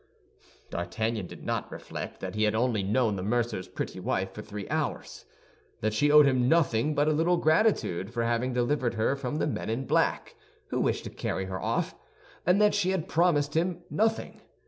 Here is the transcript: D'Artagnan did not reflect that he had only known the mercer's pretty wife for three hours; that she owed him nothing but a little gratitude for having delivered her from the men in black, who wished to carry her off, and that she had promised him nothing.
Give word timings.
D'Artagnan 0.71 1.27
did 1.27 1.45
not 1.45 1.71
reflect 1.71 2.21
that 2.21 2.33
he 2.33 2.41
had 2.45 2.55
only 2.55 2.81
known 2.81 3.15
the 3.17 3.21
mercer's 3.21 3.67
pretty 3.67 3.99
wife 3.99 4.33
for 4.33 4.41
three 4.41 4.67
hours; 4.67 5.25
that 5.81 5.93
she 5.93 6.09
owed 6.09 6.25
him 6.25 6.49
nothing 6.49 6.95
but 6.95 7.07
a 7.07 7.11
little 7.13 7.37
gratitude 7.37 8.11
for 8.11 8.23
having 8.23 8.51
delivered 8.51 8.95
her 8.95 9.15
from 9.15 9.35
the 9.35 9.45
men 9.45 9.69
in 9.69 9.85
black, 9.85 10.35
who 10.69 10.79
wished 10.81 11.03
to 11.03 11.11
carry 11.11 11.45
her 11.45 11.61
off, 11.61 11.93
and 12.47 12.59
that 12.59 12.73
she 12.73 12.89
had 12.89 13.07
promised 13.07 13.53
him 13.55 13.83
nothing. 13.91 14.41